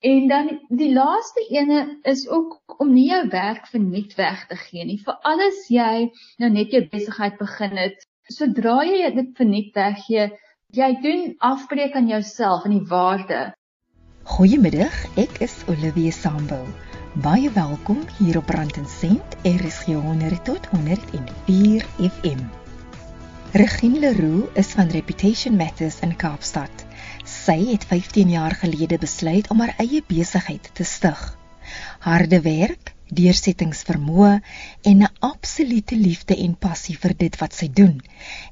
En 0.00 0.28
dan 0.28 0.60
die 0.68 0.92
laaste 0.92 1.46
ene 1.50 1.98
is 2.02 2.28
ook 2.28 2.74
om 2.78 2.92
nie 2.92 3.08
jou 3.08 3.28
werk 3.28 3.66
verniet 3.66 4.14
weg 4.14 4.46
te 4.46 4.54
gee 4.56 4.84
nie. 4.84 5.00
Vir 5.02 5.16
alles 5.26 5.64
jy 5.74 6.10
nou 6.38 6.50
net 6.54 6.70
jou 6.70 6.84
besigheid 6.92 7.34
begin 7.40 7.74
het, 7.76 8.04
sodra 8.30 8.84
jy 8.86 9.10
dit 9.16 9.32
verniet 9.34 9.74
weggee, 9.74 10.28
jy 10.70 10.90
doen 11.02 11.34
afbreek 11.50 11.98
aan 11.98 12.06
jouself 12.06 12.68
en 12.68 12.76
die 12.76 12.86
waarde. 12.86 13.40
Goeiemiddag, 14.22 14.94
ek 15.18 15.40
is 15.42 15.64
Olivia 15.66 16.14
Sambo. 16.14 16.62
Baie 17.24 17.50
welkom 17.50 17.98
hier 18.20 18.38
op 18.38 18.54
Rand 18.54 18.78
en 18.78 18.86
Sent, 18.86 19.38
RSG 19.42 19.98
100 19.98 20.44
tot 20.46 20.66
104 20.76 21.86
FM. 22.06 22.44
Regine 23.58 23.98
Leroux 23.98 24.46
is 24.54 24.76
van 24.78 24.94
Reputation 24.94 25.56
Matters 25.56 25.98
in 26.06 26.14
Kaapstad. 26.14 26.87
Sy 27.48 27.62
het 27.70 27.86
15 27.88 28.28
jaar 28.28 28.52
gelede 28.60 28.98
besluit 29.00 29.46
om 29.48 29.62
haar 29.62 29.70
eie 29.80 30.02
besigheid 30.04 30.66
te 30.76 30.84
stig. 30.84 31.20
Harde 32.04 32.42
werk, 32.44 32.90
deursettingsvermoë 33.08 34.32
en 34.90 34.98
'n 35.06 35.08
absolute 35.28 35.96
liefde 35.96 36.36
en 36.44 36.58
passie 36.66 36.96
vir 37.04 37.14
dit 37.16 37.38
wat 37.40 37.56
sy 37.56 37.70
doen, 37.80 38.02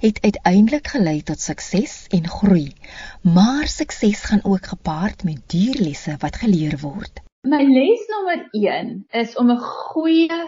het 0.01 0.23
uiteindelik 0.25 0.89
gelei 0.95 1.21
tot 1.23 1.41
sukses 1.41 2.07
en 2.09 2.25
groei. 2.39 2.73
Maar 3.21 3.69
sukses 3.69 4.25
gaan 4.31 4.45
ook 4.45 4.67
gepaard 4.73 5.25
met 5.25 5.45
dierlesse 5.47 6.17
wat 6.25 6.37
geleer 6.37 6.79
word. 6.81 7.21
My 7.45 7.63
les 7.69 8.09
nommer 8.09 8.49
1 8.53 9.05
is 9.13 9.37
om 9.37 9.51
'n 9.51 9.61
goeie 9.61 10.41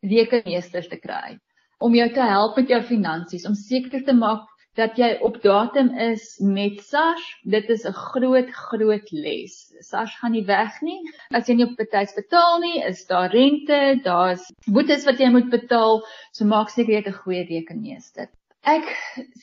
rekenmeester 0.00 0.88
te 0.88 1.00
kry 1.00 1.38
om 1.78 1.94
jou 1.94 2.12
te 2.12 2.20
help 2.20 2.56
met 2.56 2.68
jou 2.68 2.82
finansies, 2.82 3.46
om 3.46 3.54
seker 3.54 4.04
te 4.04 4.12
maak 4.12 4.44
dat 4.78 4.96
jy 4.98 5.10
op 5.22 5.36
datum 5.42 5.90
is 5.98 6.38
met 6.42 6.80
SARS, 6.82 7.24
dit 7.42 7.68
is 7.70 7.84
'n 7.86 7.92
groot 7.92 8.50
groot 8.50 9.10
les. 9.12 9.54
SARS 9.80 10.16
gaan 10.18 10.32
nie 10.32 10.44
weg 10.46 10.80
nie. 10.82 11.00
As 11.30 11.48
jy 11.48 11.54
nie 11.54 11.66
op 11.66 11.76
betyds 11.76 12.14
betaal 12.14 12.58
nie, 12.60 12.82
is 12.82 13.06
daar 13.06 13.30
rente, 13.30 14.00
daar's 14.02 14.50
boetes 14.66 15.04
wat 15.04 15.18
jy 15.18 15.30
moet 15.30 15.50
betaal, 15.50 16.02
so 16.32 16.44
maak 16.44 16.68
seker 16.70 16.92
jy 16.92 17.02
het 17.02 17.12
'n 17.12 17.22
goeie 17.22 17.44
rekenmeester. 17.44 18.28
Ek 18.64 18.86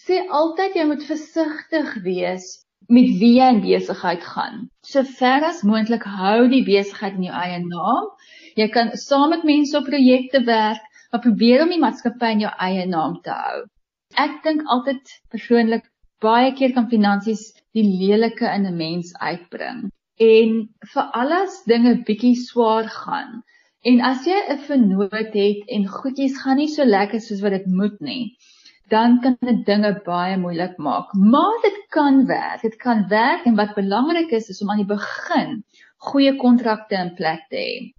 sê 0.05 0.27
altyd 0.29 0.75
jy 0.75 0.85
moet 0.85 1.03
versigtig 1.05 1.95
wees 2.03 2.66
met 2.88 3.09
wie 3.19 3.35
jy 3.39 3.49
in 3.53 3.61
besigheid 3.61 4.23
gaan. 4.23 4.69
So 4.83 5.03
ver 5.03 5.43
as 5.47 5.63
moontlik 5.63 6.03
hou 6.03 6.49
die 6.49 6.63
besigheid 6.66 7.13
in 7.16 7.27
jou 7.29 7.35
eie 7.35 7.59
naam. 7.63 8.09
Jy 8.55 8.67
kan 8.67 8.97
saam 8.97 9.29
met 9.29 9.43
mense 9.43 9.77
op 9.77 9.85
projekte 9.85 10.43
werk, 10.43 10.81
maar 11.11 11.21
probeer 11.21 11.63
om 11.63 11.69
die 11.69 11.79
maatskappy 11.79 12.31
in 12.35 12.39
jou 12.39 12.51
eie 12.57 12.85
naam 12.85 13.21
te 13.23 13.31
hou. 13.31 13.61
Ek 14.19 14.41
dink 14.43 14.63
altyd 14.67 15.11
persoonlik 15.31 15.85
baie 16.21 16.51
keer 16.57 16.73
kan 16.75 16.89
finansies 16.91 17.43
die 17.73 17.83
lelike 17.83 18.47
in 18.55 18.65
'n 18.67 18.77
mens 18.77 19.13
uitbring. 19.19 19.89
En 20.19 20.49
vir 20.93 21.05
alles 21.21 21.63
dinge 21.71 21.93
bietjie 22.07 22.35
swaar 22.35 22.89
gaan. 22.89 23.43
En 23.83 24.01
as 24.01 24.25
jy 24.25 24.39
'n 24.49 24.59
vernoot 24.67 25.33
het 25.33 25.61
en 25.67 25.87
goedjies 25.87 26.37
gaan 26.41 26.57
nie 26.57 26.67
so 26.67 26.83
lekker 26.83 27.21
soos 27.21 27.41
wat 27.41 27.55
dit 27.57 27.67
moet 27.67 27.99
nie, 27.99 28.37
dan 28.89 29.21
kan 29.21 29.37
dit 29.41 29.65
dinge 29.65 29.93
baie 30.05 30.37
moeilik 30.37 30.77
maak. 30.77 31.13
Maar 31.13 31.57
dit 31.63 31.79
kan 31.89 32.25
werk. 32.25 32.61
Dit 32.61 32.75
kan 32.75 33.07
werk 33.07 33.45
en 33.45 33.55
wat 33.55 33.75
belangrik 33.75 34.31
is 34.31 34.49
is 34.49 34.61
om 34.61 34.69
aan 34.69 34.83
die 34.83 34.93
begin 34.95 35.63
goeie 35.97 36.35
kontrakte 36.37 36.95
in 36.95 37.15
plek 37.15 37.47
te 37.49 37.57
hê. 37.57 37.93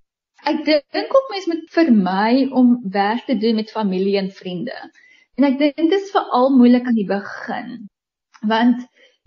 Ek 0.50 0.64
dink 0.66 1.14
ook 1.16 1.30
mense 1.30 1.50
moet 1.50 1.68
vermy 1.70 2.48
om 2.50 2.80
werk 2.90 3.24
te 3.26 3.36
doen 3.38 3.54
met 3.54 3.70
familie 3.70 4.18
en 4.18 4.30
vriende. 4.30 4.78
En 5.40 5.46
ek 5.48 5.54
dink 5.60 5.78
dit 5.80 5.94
is 5.96 6.10
veral 6.12 6.50
moeilik 6.58 6.88
aan 6.88 6.98
die 6.98 7.08
begin. 7.08 7.68
Want 8.50 8.82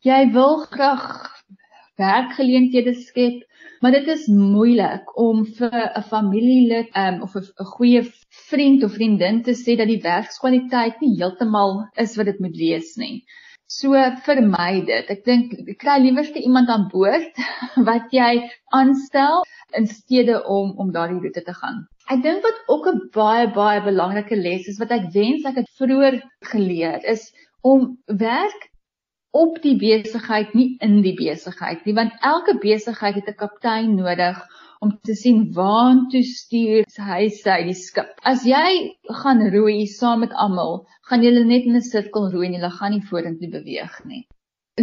jy 0.05 0.19
wil 0.35 0.59
graag 0.69 1.05
werkgeleenthede 1.97 2.93
skep, 2.99 3.39
maar 3.81 3.95
dit 3.95 4.11
is 4.13 4.27
moeilik 4.27 5.09
om 5.21 5.41
vir 5.57 5.73
'n 5.85 6.03
familielid 6.11 6.91
um, 7.03 7.21
of 7.25 7.33
'n 7.39 7.69
goeie 7.71 8.03
vriend 8.49 8.83
of 8.83 8.93
vriendin 8.99 9.41
te 9.47 9.55
sê 9.63 9.77
dat 9.81 9.89
die 9.89 10.03
werkskwaliteit 10.03 11.01
nie 11.01 11.15
heeltemal 11.17 11.73
is 12.05 12.15
wat 12.19 12.29
dit 12.31 12.39
moet 12.39 12.57
wees 12.61 12.93
nie. 13.01 13.23
So 13.65 13.97
vermy 14.27 14.85
dit. 14.85 15.09
Ek 15.09 15.25
dink 15.25 15.57
kry 15.81 15.97
liewerste 16.05 16.39
iemand 16.39 16.69
aan 16.69 16.87
boord 16.93 17.33
wat 17.89 18.13
jy 18.13 18.45
aanstel 18.69 19.41
in 19.73 19.87
steede 19.87 20.43
om 20.45 20.77
om 20.77 20.91
daardie 20.91 21.21
roete 21.25 21.41
te 21.41 21.53
gaan. 21.63 21.87
Ek 22.13 22.21
dink 22.21 22.43
wat 22.45 22.57
ook 22.73 22.87
'n 22.89 22.99
baie 23.13 23.45
baie 23.53 23.81
belangrike 23.81 24.35
les 24.37 24.67
is 24.71 24.79
wat 24.81 24.91
ek 24.97 25.05
wens 25.13 25.45
ek 25.49 25.55
het 25.61 25.69
vroeër 25.79 26.17
geleer 26.51 27.01
is 27.13 27.23
om 27.71 27.97
werk 28.21 28.67
op 29.43 29.57
die 29.63 29.73
besigheid 29.85 30.53
nie 30.59 30.67
in 30.87 31.01
die 31.07 31.15
besigheid 31.17 31.81
nie 31.85 31.95
want 32.01 32.13
elke 32.31 32.55
besigheid 32.67 33.17
het 33.19 33.31
'n 33.33 33.39
kaptein 33.41 33.95
nodig 34.01 34.37
om 34.85 34.93
te 35.09 35.15
sien 35.23 35.41
waantoe 35.57 36.21
stuur 36.29 36.85
hy 37.09 37.29
sy 37.41 37.57
die 37.71 37.77
skip. 37.81 38.11
As 38.21 38.45
jy 38.45 38.69
gaan 39.23 39.41
roei 39.55 39.87
saam 39.87 40.19
met 40.25 40.33
almal, 40.45 40.85
gaan 41.09 41.25
julle 41.25 41.43
net 41.43 41.65
in 41.65 41.75
'n 41.75 41.89
sirkel 41.91 42.29
roei 42.33 42.47
en 42.47 42.57
julle 42.59 42.73
gaan 42.77 42.91
nie 42.91 43.07
vorentoe 43.09 43.49
beweeg 43.57 43.95
nie. 44.05 44.23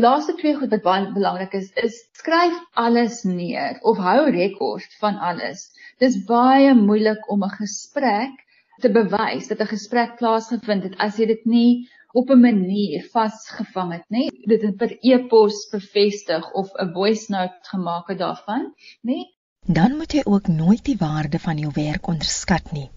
Laaste 0.00 0.32
twee 0.38 0.54
goed 0.56 0.70
wat 0.72 0.84
baie 0.84 1.08
belangrik 1.12 1.52
is, 1.52 1.66
is 1.76 1.96
skryf 2.16 2.54
alles 2.80 3.18
neer 3.28 3.74
of 3.90 3.98
hou 4.00 4.30
rekord 4.32 4.94
van 5.00 5.18
alles. 5.30 5.66
Dis 6.00 6.16
baie 6.30 6.70
moeilik 6.78 7.26
om 7.34 7.44
'n 7.44 7.52
gesprek 7.58 8.38
te 8.80 8.88
bewys 8.94 9.50
dat 9.50 9.60
'n 9.60 9.72
gesprek 9.74 10.16
plaasgevind 10.20 10.86
het 10.88 10.96
as 11.06 11.18
jy 11.20 11.26
dit 11.32 11.44
nie 11.44 11.88
op 12.14 12.30
'n 12.30 12.40
manier 12.40 13.04
vasgevang 13.12 13.92
het 13.92 14.08
nie. 14.08 14.30
Dit 14.48 14.62
het 14.62 14.76
per 14.76 14.96
e-pos 15.02 15.68
bevestig 15.76 16.52
of 16.52 16.72
'n 16.72 16.92
voice 16.96 17.28
note 17.28 17.60
gemaak 17.74 18.08
het 18.08 18.18
daarvan, 18.18 18.72
nê? 19.04 19.18
Dan 19.66 19.96
moet 19.96 20.12
jy 20.12 20.22
ook 20.24 20.46
nooit 20.48 20.84
die 20.84 20.96
waarde 20.96 21.38
van 21.38 21.58
jou 21.58 21.70
werk 21.74 22.06
onderskat 22.06 22.72
nie. 22.72 22.90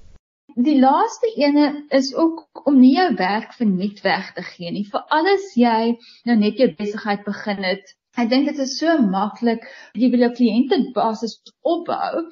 Die 0.55 0.79
laaste 0.79 1.27
ene 1.35 1.83
is 1.89 2.13
ook 2.15 2.67
om 2.69 2.77
nie 2.79 2.93
jou 2.95 3.09
werk 3.19 3.51
verniet 3.53 3.97
weg 4.05 4.29
te 4.37 4.43
gee 4.49 4.71
nie. 4.71 4.85
Vir 4.87 5.01
alles 5.17 5.49
jy 5.59 5.97
nou 6.29 6.37
net 6.39 6.61
jou 6.61 6.69
besigheid 6.77 7.25
begin 7.25 7.59
het. 7.67 7.91
Ek 8.15 8.29
dink 8.31 8.47
dit 8.47 8.61
is 8.63 8.77
so 8.79 8.93
maklik 9.03 9.65
jy 9.99 10.07
wil 10.13 10.23
jou 10.23 10.31
kliënte 10.37 10.79
basis 10.95 11.35
opbou. 11.73 12.23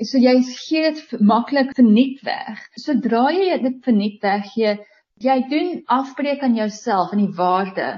So 0.00 0.16
jy 0.22 0.38
gee 0.48 0.86
dit 0.86 1.20
maklik 1.20 1.74
verniet 1.76 2.24
weg. 2.24 2.64
Sodra 2.80 3.26
jy 3.36 3.60
dit 3.66 3.76
verniet 3.84 4.24
weggee, 4.24 4.78
jy 5.20 5.38
doen 5.52 5.70
afbreek 5.98 6.46
aan 6.46 6.56
jouself 6.56 7.12
en 7.12 7.26
die 7.26 7.36
waarde 7.36 7.90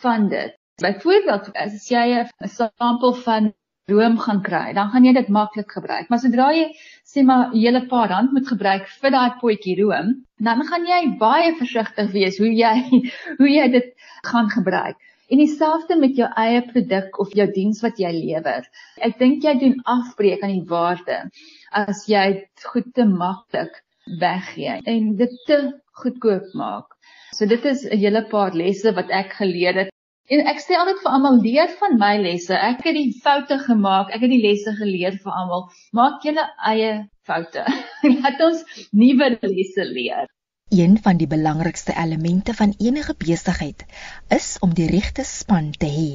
van 0.00 0.30
dit. 0.32 0.56
Byvoorbeeld 0.80 1.52
as 1.60 1.90
jy 1.92 2.06
'n 2.24 2.48
sampel 2.56 3.12
van 3.28 3.52
room 3.88 4.18
gaan 4.18 4.42
kry, 4.42 4.72
dan 4.74 4.90
gaan 4.90 5.04
jy 5.04 5.12
dit 5.16 5.28
maklik 5.28 5.72
gebruik. 5.72 6.08
Maar 6.08 6.22
sodra 6.22 6.50
jy 6.54 6.66
sê 7.06 7.24
maar 7.26 7.50
'n 7.50 7.58
hele 7.58 7.86
paar 7.86 8.08
rand 8.08 8.32
moet 8.32 8.48
gebruik 8.48 8.88
vir 9.02 9.10
daai 9.10 9.30
potjie 9.40 9.76
room, 9.82 10.24
dan 10.38 10.66
gaan 10.66 10.86
jy 10.86 11.16
baie 11.18 11.54
versigtig 11.58 12.12
wees 12.12 12.38
hoe 12.38 12.52
jy 12.54 12.76
hoe 13.40 13.50
jy 13.50 13.68
dit 13.68 13.94
gaan 14.22 14.50
gebruik. 14.50 14.96
En 15.30 15.38
dieselfde 15.38 15.96
met 15.96 16.16
jou 16.16 16.28
eie 16.36 16.62
produk 16.72 17.18
of 17.22 17.34
jou 17.38 17.46
diens 17.54 17.82
wat 17.82 17.98
jy 18.02 18.10
lewer. 18.12 18.64
Ek 18.98 19.18
dink 19.18 19.44
jy 19.44 19.54
doen 19.58 19.76
afbreek 19.84 20.42
aan 20.42 20.56
die 20.58 20.70
waarde 20.72 21.30
as 21.70 22.08
jy 22.10 22.24
dit 22.32 22.64
goed 22.72 22.88
te 22.94 23.04
maklik 23.06 23.84
weggee 24.18 24.80
en 24.90 25.14
dit 25.16 25.36
te 25.46 25.60
goedkoop 26.02 26.50
maak. 26.54 26.96
So 27.32 27.46
dit 27.46 27.64
is 27.64 27.84
'n 27.86 27.98
hele 27.98 28.24
paar 28.26 28.54
lesse 28.54 28.92
wat 28.92 29.10
ek 29.10 29.32
geleer 29.38 29.74
het 29.74 29.90
En 30.30 30.44
ek 30.46 30.60
sê 30.62 30.76
altyd 30.78 31.00
vir 31.02 31.10
almal 31.10 31.38
leer 31.42 31.70
van 31.80 31.96
my 31.98 32.12
lesse. 32.22 32.54
Ek 32.54 32.84
het 32.86 32.94
die 32.94 33.14
foute 33.22 33.56
gemaak. 33.64 34.12
Ek 34.14 34.22
het 34.22 34.30
die 34.30 34.42
lesse 34.44 34.76
geleer 34.78 35.16
vir 35.24 35.38
almal. 35.40 35.64
Maak 35.96 36.22
julle 36.22 36.44
eie 36.70 36.92
foute. 37.26 37.64
Laat 38.20 38.44
ons 38.46 38.60
nuwe 38.94 39.32
lesse 39.42 39.86
leer. 39.88 40.28
Een 40.70 40.94
van 41.02 41.18
die 41.18 41.26
belangrikste 41.26 41.96
elemente 41.98 42.54
van 42.54 42.76
enige 42.78 43.16
besigheid 43.18 43.82
is 44.30 44.52
om 44.62 44.70
die 44.78 44.86
regte 44.86 45.24
span 45.26 45.72
te 45.74 45.90
hê 45.90 46.10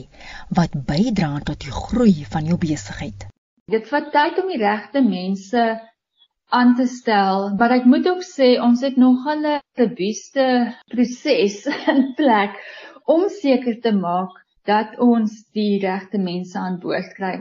wat 0.47 0.77
bydra 0.87 1.33
tot 1.49 1.59
die 1.65 1.75
groei 1.75 2.23
van 2.31 2.47
jou 2.47 2.55
besigheid. 2.61 3.27
Dit 3.67 3.91
vat 3.91 4.13
tyd 4.15 4.39
om 4.39 4.47
die 4.47 4.61
regte 4.63 5.03
mense 5.03 5.65
aan 6.56 6.75
te 6.79 6.88
stel, 6.88 7.50
maar 7.59 7.75
ek 7.81 7.91
moet 7.91 8.07
ook 8.07 8.23
sê 8.23 8.53
ons 8.63 8.79
het 8.85 8.95
nogal 8.95 9.44
'n 9.44 9.59
robuuste 9.75 10.47
proses 10.88 11.65
in 11.91 12.13
plek 12.15 12.56
om 13.06 13.28
seker 13.30 13.80
te 13.81 13.94
maak 13.96 14.34
dat 14.66 14.98
ons 15.00 15.31
die 15.54 15.80
regte 15.81 16.18
mense 16.18 16.57
aan 16.57 16.80
boord 16.81 17.13
kry. 17.18 17.36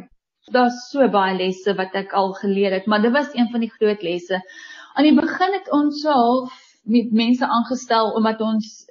Daar's 0.52 0.90
so 0.90 1.08
baie 1.08 1.36
lesse 1.38 1.72
wat 1.78 1.94
ek 1.96 2.12
al 2.12 2.34
geleer 2.36 2.76
het, 2.76 2.86
maar 2.86 3.02
dit 3.02 3.12
was 3.12 3.32
een 3.32 3.48
van 3.52 3.64
die 3.64 3.72
groot 3.72 4.02
lesse. 4.04 4.40
Aan 4.94 5.08
die 5.08 5.16
begin 5.16 5.56
het 5.56 5.70
ons 5.72 6.02
so 6.04 6.12
half 6.12 6.58
met 6.84 7.14
mense 7.16 7.46
aangestel 7.48 8.12
omdat 8.12 8.40
ons 8.44 8.84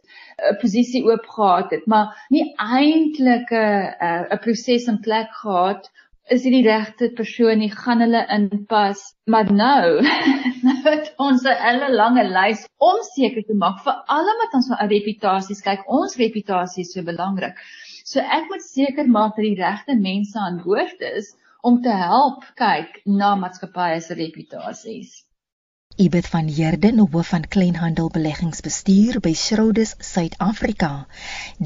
'n 0.49 0.57
posisie 0.61 1.03
oop 1.05 1.25
gehad 1.29 1.69
het, 1.71 1.85
maar 1.85 2.17
nie 2.29 2.55
eintlik 2.57 3.51
'n 3.51 4.33
'n 4.33 4.41
proses 4.41 4.87
in 4.87 4.99
plek 4.99 5.29
gehad 5.41 5.91
is 6.31 6.43
dit 6.43 6.53
die 6.55 6.63
regte 6.63 7.09
persoon 7.15 7.59
nie 7.59 7.71
gaan 7.71 8.03
hulle 8.03 8.23
inpas 8.31 9.01
maar 9.25 9.49
nou 9.51 9.99
nou 10.67 10.79
het 10.87 11.13
ons 11.27 11.43
'n 11.43 11.61
hele 11.67 11.91
lange 11.93 12.23
lys 12.31 12.65
om 12.89 12.99
seker 13.11 13.43
te 13.47 13.55
maak 13.63 13.83
vir 13.85 13.95
almal 14.17 14.41
wat 14.43 14.59
ons 14.59 14.69
vir 14.73 14.89
reputasies 14.95 15.65
kyk 15.69 15.87
ons 15.99 16.19
reputasie 16.25 16.85
is 16.87 16.93
so 16.93 17.03
belangrik 17.11 17.63
so 18.03 18.19
ek 18.19 18.51
moet 18.51 18.63
seker 18.67 19.07
maak 19.07 19.35
dat 19.35 19.45
die 19.49 19.57
regte 19.63 19.95
mense 20.09 20.39
aan 20.39 20.61
boord 20.65 21.01
is 21.15 21.33
om 21.63 21.81
te 21.81 21.91
help 21.95 22.41
kyk 22.59 22.97
na 23.19 23.35
maatskappye 23.39 23.99
se 24.03 24.15
reputasies. 24.19 25.11
Ibet 26.05 26.27
van 26.27 26.49
Heerden, 26.49 26.99
hoof 26.99 27.29
van 27.31 27.45
kleinhandelbeleggingsbestuur 27.55 29.19
by 29.23 29.31
Schroders 29.37 29.93
Suid-Afrika, 30.07 31.05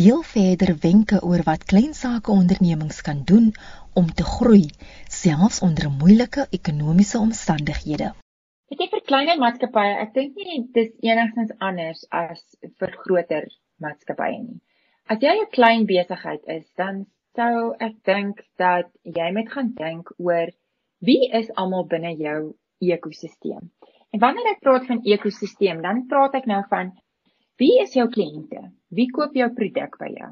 deel 0.03 0.21
verder 0.33 0.75
wenke 0.83 1.21
oor 1.23 1.45
wat 1.47 1.65
kleinsake 1.71 2.31
ondernemings 2.31 3.01
kan 3.01 3.23
doen 3.25 3.49
om 3.97 4.13
te 4.13 4.27
groei, 4.35 4.67
selfs 5.09 5.63
onder 5.65 5.89
moeilike 5.89 6.45
ekonomiese 6.59 7.17
omstandighede. 7.23 8.13
Dit 8.67 8.81
is 8.83 8.89
vir 8.91 9.03
kleiner 9.09 9.37
maatskappye, 9.39 9.91
ek 10.03 10.09
dink 10.15 10.39
nie 10.39 10.57
dis 10.75 10.89
enigstens 11.07 11.53
anders 11.67 12.01
as 12.21 12.41
vir 12.81 12.95
groter 13.03 13.45
maatskappye 13.83 14.41
nie. 14.41 14.57
As 15.13 15.21
jy 15.23 15.35
'n 15.35 15.53
klein 15.57 15.85
besigheid 15.91 16.43
is, 16.55 16.65
dan 16.81 17.05
sou 17.39 17.61
ek 17.87 17.95
dink 18.09 18.41
dat 18.63 18.89
jy 19.19 19.27
moet 19.37 19.53
gaan 19.53 19.69
dink 19.77 20.11
oor 20.17 20.51
wie 21.09 21.29
is 21.39 21.53
almal 21.63 21.87
binne 21.93 22.11
jou 22.19 22.41
ekosisteem. 22.95 23.71
En 24.11 24.23
wanneer 24.25 24.51
ek 24.51 24.61
praat 24.67 24.91
van 24.91 24.99
ekosisteem, 25.15 25.79
dan 25.87 26.03
praat 26.11 26.35
ek 26.41 26.51
nou 26.51 26.59
van 26.75 26.91
wie 27.63 27.79
is 27.85 27.95
jou 27.95 28.09
kliënte? 28.17 28.65
Wie 28.91 29.07
koop 29.15 29.39
jou 29.43 29.49
produk 29.61 29.95
by 30.03 30.11
jou? 30.17 30.31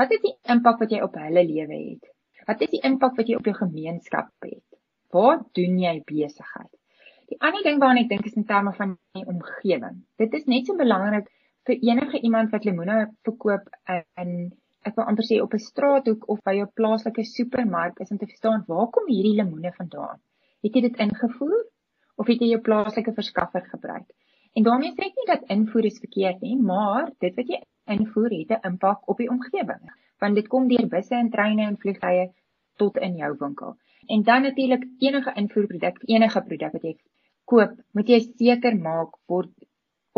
Wat 0.00 0.16
is 0.16 0.24
die 0.24 0.36
impak 0.56 0.80
wat 0.80 0.96
jy 0.96 1.04
op 1.04 1.20
hulle 1.20 1.44
lewe 1.52 1.84
het? 1.84 2.12
Wat 2.48 2.64
is 2.64 2.72
die 2.72 2.84
impak 2.92 3.20
wat 3.20 3.28
jy 3.28 3.36
op 3.36 3.52
jou 3.52 3.58
gemeenskap 3.60 4.32
het? 4.40 4.64
Waar 5.12 5.44
doen 5.52 5.80
jy 5.84 5.98
besigheid? 6.08 6.77
Die 7.28 7.40
ander 7.40 7.62
ding 7.62 7.80
waarna 7.80 8.04
ek 8.04 8.08
dink 8.08 8.26
is 8.26 8.36
in 8.40 8.46
terme 8.48 8.72
van 8.76 8.96
die 9.16 9.26
omgewing. 9.26 10.04
Dit 10.16 10.34
is 10.34 10.46
net 10.46 10.66
so 10.66 10.76
belangrik 10.76 11.28
vir 11.68 11.76
enige 11.90 12.20
iemand 12.20 12.50
wat 12.54 12.64
lemoene 12.64 13.00
verkoop 13.28 13.68
in 14.24 14.52
ek 14.88 14.94
wil 14.96 15.08
amper 15.10 15.26
sê 15.26 15.40
op 15.42 15.54
'n 15.54 15.66
straathoek 15.70 16.28
of 16.28 16.38
by 16.44 16.54
jou 16.56 16.68
plaaslike 16.80 17.24
supermark 17.24 18.00
is 18.00 18.10
om 18.10 18.18
te 18.18 18.30
verstaan 18.30 18.64
waar 18.66 18.88
kom 18.88 19.10
hierdie 19.12 19.36
lemoene 19.40 19.72
vandaan? 19.76 20.22
Het 20.62 20.74
jy 20.74 20.80
dit 20.88 20.96
ingevoer? 21.06 21.66
of 22.18 22.26
het 22.26 22.42
jy 22.42 22.52
jou 22.52 22.62
plaaslike 22.66 23.14
verskaffer 23.14 23.64
gebruik? 23.72 24.06
En 24.56 24.66
daarmee 24.66 24.94
sê 24.96 25.06
ek 25.06 25.18
nie 25.18 25.26
dat 25.30 25.50
invoer 25.54 25.86
is 25.90 26.00
verkeerd 26.02 26.40
nie, 26.42 26.56
maar 26.70 27.10
dit 27.24 27.36
wat 27.38 27.52
jy 27.52 27.60
invoer 27.94 28.32
het 28.34 28.54
'n 28.56 28.72
impak 28.72 29.08
op 29.12 29.20
die 29.22 29.30
omgewing, 29.34 29.84
want 30.20 30.34
dit 30.34 30.48
kom 30.54 30.68
deur 30.68 30.88
busse 30.94 31.14
en 31.14 31.30
treine 31.30 31.66
en 31.66 31.76
vliegtye 31.76 32.30
tot 32.76 32.96
in 32.96 33.16
jou 33.16 33.36
winkel. 33.38 33.76
En 34.08 34.22
dan 34.22 34.42
natuurlik 34.42 34.84
enige 34.98 35.32
invoerproduk, 35.36 36.02
enige 36.06 36.42
produk 36.42 36.72
wat 36.72 36.82
jy 36.82 36.96
koop, 37.48 37.72
moet 37.96 38.10
jy 38.12 38.20
seker 38.26 38.76
maak 38.76 39.16
word 39.32 39.52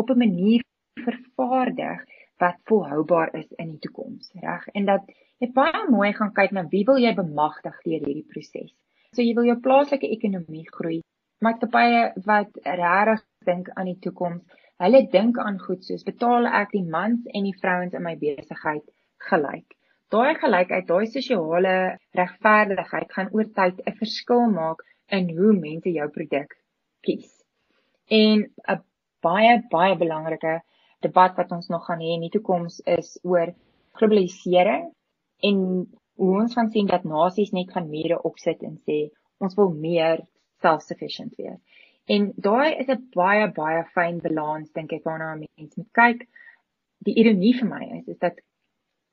op 0.01 0.09
'n 0.11 0.21
manier 0.23 0.63
vervaardig 1.05 2.03
wat 2.43 2.57
volhoubaar 2.69 3.33
is 3.39 3.49
in 3.63 3.71
die 3.73 3.81
toekoms, 3.85 4.31
reg? 4.41 4.67
En 4.73 4.85
dat 4.85 5.03
jy 5.39 5.51
baie 5.55 5.83
mooi 5.89 6.11
gaan 6.17 6.33
kyk 6.39 6.51
na 6.51 6.63
wie 6.73 6.83
wil 6.89 6.99
jy 6.99 7.13
bemagtig 7.15 7.77
deur 7.85 8.05
hierdie 8.05 8.27
proses. 8.33 8.71
So 9.15 9.21
jy 9.21 9.33
wil 9.37 9.49
jou 9.49 9.57
plaaslike 9.67 10.09
ekonomie 10.17 10.67
groei, 10.75 11.01
maatskappye 11.45 12.01
wat 12.25 12.57
regtig 12.65 13.23
dink 13.49 13.69
aan 13.75 13.91
die 13.91 13.99
toekoms. 14.05 14.43
Hulle 14.81 15.01
dink 15.15 15.37
aan 15.37 15.59
goed 15.59 15.85
soos 15.85 16.03
betaal 16.03 16.47
ek 16.61 16.71
die 16.77 16.87
mans 16.95 17.27
en 17.33 17.43
die 17.49 17.57
vrouens 17.61 17.93
in 17.93 18.03
my 18.03 18.15
besigheid 18.23 18.85
gelyk. 19.29 19.77
Daai 20.11 20.33
gelykheid, 20.43 20.87
daai 20.87 21.05
sosiale 21.07 21.75
regverdigheid 22.19 23.13
gaan 23.15 23.29
oor 23.31 23.47
tyd 23.59 23.79
'n 23.85 23.99
verskil 24.01 24.49
maak 24.51 24.83
in 25.17 25.29
hoe 25.37 25.53
mense 25.53 25.93
jou 25.99 26.09
produk 26.17 26.57
kies. 27.05 27.31
En 28.07 28.45
'n 28.75 28.83
baie 29.21 29.53
baie 29.69 29.95
belangrike 29.97 30.61
debat 31.05 31.35
wat 31.37 31.51
ons 31.51 31.67
nog 31.67 31.85
gaan 31.85 31.99
hê 31.99 32.13
in 32.15 32.25
die 32.25 32.33
toekoms 32.35 32.81
is 32.97 33.19
oor 33.23 33.53
globalisering 33.99 34.91
en 35.49 35.57
hoe 36.21 36.33
ons 36.41 36.53
gaan 36.57 36.69
sien 36.69 36.87
dat 36.87 37.03
nasies 37.03 37.51
net 37.51 37.71
gaan 37.73 37.89
mure 37.89 38.21
opsit 38.29 38.61
en 38.67 38.77
sê 38.87 38.99
ons 39.39 39.55
wil 39.57 39.71
meer 39.85 40.21
self-sufficient 40.61 41.33
wees. 41.37 41.59
En 42.05 42.31
daai 42.47 42.77
is 42.81 42.89
'n 42.89 43.09
baie 43.15 43.47
baie 43.61 43.83
fyn 43.95 44.21
balans 44.25 44.71
dink 44.77 44.93
ek 44.93 45.05
waarna 45.09 45.35
mense 45.35 45.77
moet 45.77 45.93
kyk. 46.01 46.27
Die 47.05 47.15
ironie 47.21 47.53
vir 47.59 47.69
my 47.69 47.83
is 47.99 48.07
is 48.07 48.17
dat 48.17 48.41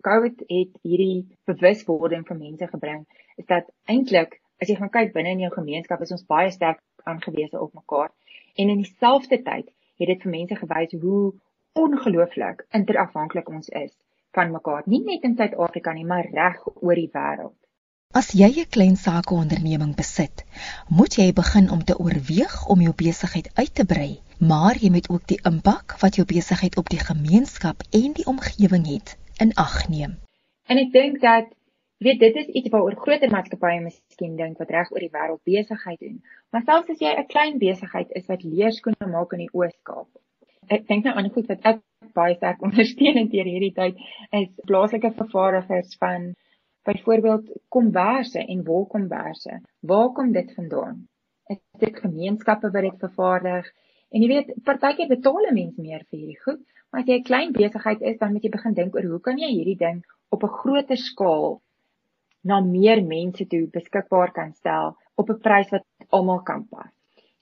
COVID 0.09 0.45
het 0.49 0.73
hierdie 0.83 1.27
bewuswording 1.51 2.27
vir 2.29 2.39
mense 2.39 2.67
gebring 2.75 3.07
is 3.37 3.47
dat 3.47 3.71
eintlik 3.95 4.41
as 4.61 4.69
jy 4.69 4.77
gaan 4.77 4.95
kyk 4.97 5.13
binne 5.15 5.31
in 5.35 5.45
jou 5.45 5.51
gemeenskap 5.55 6.03
is 6.03 6.13
ons 6.17 6.27
baie 6.27 6.51
sterk 6.51 6.81
aangewese 7.13 7.61
op 7.61 7.75
mekaar 7.81 8.11
en 8.55 8.73
in 8.75 8.83
dieselfde 8.85 9.43
tyd 9.51 9.67
het 10.01 10.11
dit 10.13 10.23
vir 10.25 10.35
mense 10.35 10.59
gewys 10.63 10.99
hoe 11.05 11.23
ongelooflik 11.85 12.67
interafhanklik 12.81 13.49
ons 13.59 13.69
is 13.85 13.95
van 14.39 14.53
mekaar 14.59 14.85
nie 14.95 15.03
net 15.05 15.25
in 15.31 15.37
Suid-Afrika 15.41 15.95
nie 15.97 16.07
maar 16.13 16.29
reg 16.41 16.61
oor 16.75 16.95
die 16.99 17.11
wêreld. 17.15 17.57
As 18.19 18.29
jy 18.41 18.49
'n 18.61 18.73
klein 18.75 18.97
sakeonderneming 18.97 19.95
besit, 19.97 20.45
moet 20.99 21.17
jy 21.21 21.27
begin 21.41 21.67
om 21.75 21.83
te 21.85 21.97
oorweeg 22.05 22.55
om 22.75 22.81
jou 22.81 22.95
besigheid 23.03 23.51
uit 23.61 23.75
te 23.75 23.85
brei, 23.85 24.13
maar 24.51 24.81
jy 24.85 24.91
moet 24.95 25.11
ook 25.13 25.27
die 25.33 25.41
impak 25.51 25.97
wat 26.03 26.17
jou 26.17 26.25
besigheid 26.27 26.79
op 26.81 26.89
die 26.89 27.03
gemeenskap 27.11 27.85
en 28.01 28.17
die 28.19 28.27
omgewing 28.33 28.87
het, 28.95 29.17
in 29.45 29.53
ag 29.55 29.77
neem. 29.89 30.17
En 30.73 30.81
ek 30.81 30.93
dink 30.93 31.21
dat 31.21 31.53
weet 32.07 32.21
dit 32.21 32.37
is 32.37 32.47
iets 32.59 32.71
waaroor 32.73 32.97
groter 33.05 33.31
maatskappye 33.31 33.81
miskien 33.83 34.37
dink 34.37 34.59
wat 34.63 34.71
reg 34.75 34.91
oor 34.93 35.05
die 35.05 35.15
wêreld 35.15 35.43
besigheid 35.51 36.01
doen. 36.01 36.19
Maar 36.53 36.63
selfs 36.67 36.91
as 36.95 37.01
jy 37.03 37.13
'n 37.15 37.31
klein 37.35 37.59
besigheid 37.59 38.11
is 38.21 38.27
wat 38.27 38.43
leerskoene 38.43 39.09
maak 39.15 39.33
in 39.33 39.45
die 39.45 39.53
Oos-Kaap. 39.53 40.09
Ek 40.69 40.87
dink 40.87 41.05
nou 41.05 41.15
aan 41.17 41.31
goed 41.31 41.49
wat 41.49 41.65
ek 41.73 41.81
baie 42.15 42.35
sterk 42.37 42.63
ondersteun 42.67 43.19
in 43.23 43.31
hierdie 43.33 43.75
tyd 43.75 43.99
is 44.41 44.49
plaaslike 44.71 45.13
vervaardigers 45.23 45.97
van 46.03 46.35
Byvoorbeeld 46.89 47.51
komberse 47.69 48.39
en 48.39 48.65
wolkomberse. 48.65 49.61
Waar 49.81 50.13
kom 50.13 50.33
dit 50.33 50.55
vandaan? 50.55 51.09
Is 51.53 51.59
dit 51.79 51.99
gemeenskappe 52.05 52.71
wat 52.71 52.83
dit 52.83 52.99
vervaardig? 52.99 53.67
En 54.09 54.23
jy 54.23 54.29
weet, 54.29 54.55
partykeer 54.65 55.09
betaal 55.09 55.51
'n 55.51 55.55
mens 55.55 55.77
meer 55.77 56.05
vir 56.09 56.19
hierdie 56.19 56.43
goed, 56.45 56.63
maar 56.91 57.01
as 57.03 57.09
jy 57.09 57.19
'n 57.19 57.29
klein 57.31 57.53
besigheid 57.53 58.01
is, 58.01 58.19
dan 58.19 58.33
moet 58.33 58.43
jy 58.43 58.51
begin 58.51 58.75
dink 58.75 58.95
oor 58.95 59.09
hoe 59.11 59.21
kan 59.21 59.39
jy 59.39 59.51
hierdie 59.53 59.77
ding 59.77 59.99
op 60.31 60.43
'n 60.43 60.57
groter 60.61 60.97
skaal 60.97 61.61
na 62.51 62.61
meer 62.65 63.03
mense 63.15 63.47
toe 63.53 63.65
beskikbaar 63.77 64.33
kan 64.39 64.53
stel 64.61 64.95
op 65.21 65.31
'n 65.31 65.43
prys 65.47 65.71
wat 65.75 65.85
almal 66.17 66.43
kan 66.51 66.67
pas. 66.71 66.93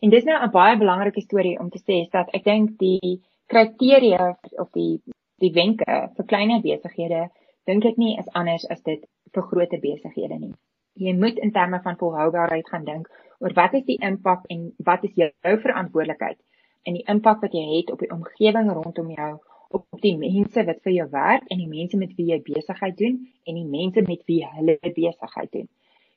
En 0.02 0.10
dis 0.10 0.24
nou 0.24 0.38
'n 0.42 0.50
baie 0.50 0.76
belangrike 0.84 1.20
storie 1.20 1.58
om 1.62 1.70
te 1.70 1.80
sê 1.86 1.94
is 2.04 2.10
dat 2.10 2.28
ek 2.36 2.44
dink 2.44 2.78
die 2.78 3.22
kriteria 3.52 4.36
of 4.62 4.70
die 4.72 5.00
die 5.42 5.52
wenke 5.52 5.94
vir 6.16 6.26
kleiner 6.32 6.60
besighede 6.62 7.28
dink 7.66 7.84
ek 7.84 7.96
nie 7.96 8.18
is 8.18 8.28
anders 8.40 8.66
as 8.70 8.82
dit 8.82 9.00
vir 9.34 9.42
groter 9.42 9.80
besighede 9.80 10.38
nie. 10.38 10.54
Jy 10.96 11.12
moet 11.12 11.38
in 11.38 11.52
terme 11.52 11.80
van 11.84 11.96
volhoubaarheid 11.96 12.68
gaan 12.68 12.84
dink 12.84 13.08
oor 13.40 13.52
wat 13.54 13.74
is 13.74 13.84
die 13.84 13.98
impak 14.00 14.44
en 14.48 14.72
wat 14.84 15.04
is 15.04 15.14
jou, 15.14 15.30
verantwoordelikheid 15.42 16.38
en 16.86 16.94
die 16.94 17.04
impak 17.14 17.42
wat 17.42 17.52
jy 17.52 17.64
het 17.76 17.90
op 17.92 17.98
die 17.98 18.10
omgewing 18.10 18.70
rondom 18.72 19.10
jou, 19.10 19.32
op 19.74 20.00
die 20.02 20.14
mense 20.18 20.64
wat 20.68 20.82
vir 20.84 20.92
jou 20.92 21.06
werk 21.10 21.46
en 21.50 21.58
die 21.62 21.70
mense 21.70 21.98
met 21.98 22.14
wie 22.18 22.28
jy 22.30 22.38
besigheid 22.44 22.96
doen 22.98 23.18
en 23.44 23.58
die 23.58 23.68
mense 23.70 24.04
met 24.06 24.22
wie 24.30 24.42
hulle 24.46 24.78
besigheid 24.82 25.52
doen. 25.52 25.68